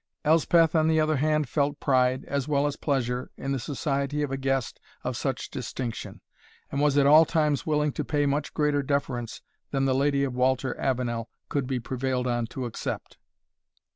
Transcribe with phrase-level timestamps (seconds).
[0.25, 4.31] Elspeth, on the other hand, felt pride, as well as pleasure, in the society of
[4.31, 6.21] a guest of such distinction,
[6.71, 10.33] and was at all times willing to pay much greater deference than the Lady of
[10.33, 13.19] Walter Avenel could be prevailed on to accept.